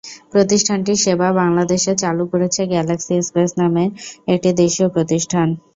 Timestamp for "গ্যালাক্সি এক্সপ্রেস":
2.71-3.51